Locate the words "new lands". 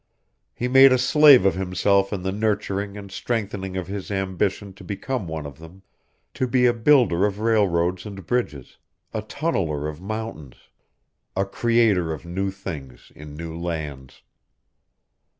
13.37-14.23